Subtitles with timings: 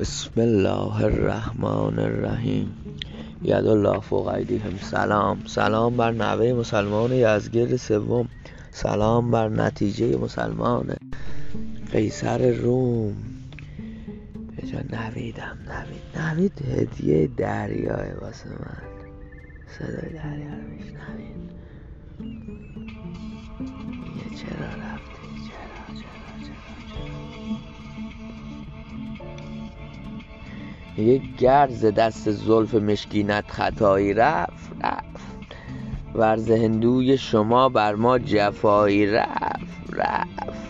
[0.00, 2.74] بسم الله الرحمن الرحیم.
[3.42, 5.42] ید الله فوق ایدیهم سلام.
[5.46, 8.28] سلام بر نوه مسلمان یزگرد سوم.
[8.70, 10.96] سلام بر نتیجه مسلمان
[11.92, 13.16] قیصر روم.
[14.56, 16.02] به جا نویدم نوید.
[16.16, 18.82] نوید هدیه دریاه واسه من.
[19.78, 21.50] صدای دریا رو میشنوید.
[23.90, 26.21] میگه چرا رفتی؟ چرا؟ چرا؟
[30.96, 35.56] میگه گر ز دست زلف مشکینت خطایی رفت رفت.
[36.14, 40.62] ور ز هندوی شما بر ما جفایی رفت رفت.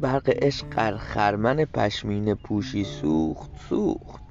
[0.00, 4.22] برق عشق خرمن پشمینه پوشی سوخت سوخت.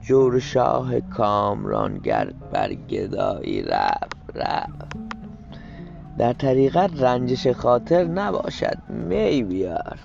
[0.00, 5.05] جور شاه کامران گر بر گدایی رفت رفت.
[6.18, 9.98] در طریقت رنجش خاطر نباشد می بیار.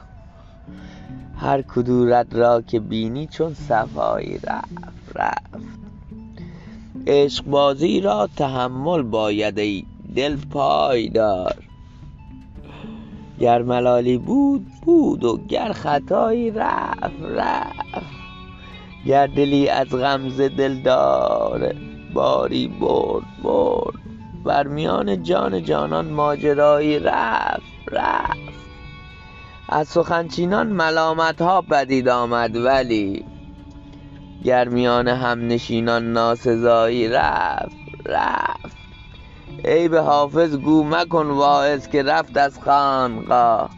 [1.37, 5.71] هر کدورت را که بینی چون صفایی رفت رفت.
[7.07, 11.55] عشقبازی را تحمل باید ای دل پای دار
[13.39, 18.05] گر ملالی بود بود و گر خطایی رفت رفت.
[19.05, 21.75] گر دلی از غمزه دلدار
[22.13, 24.10] باری برد برد.
[24.45, 27.61] ور میان جان جانان ماجرایی رفت
[27.91, 28.51] رفت.
[29.69, 33.25] از سخن چینان ملامت ها پدید آمد ولی
[34.43, 37.75] گر میان همنشینان ناسزایی رفت
[38.05, 38.77] رفت.
[39.65, 43.69] عیب حافظ گو مکن واعظ که رفت از خانقاه.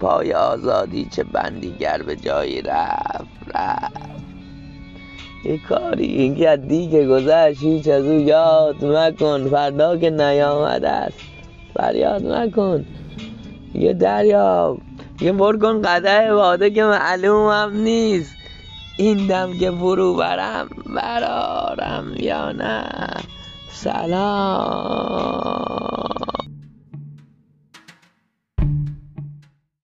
[0.00, 3.77] پای آزادی چه بندی گر به جایی رفت رفت.
[5.44, 11.18] یه کاری اینکه از دیگ گذشت هیچ از او یاد مکن فردا که نیامده است.
[11.74, 12.84] فریاد مکن.
[13.74, 14.78] یه دریاب
[15.20, 18.34] یه پر کن قدح باده که معلومم نیست.
[18.98, 22.84] این دم که فرو برم برارم یا نه.
[23.70, 24.98] سلام.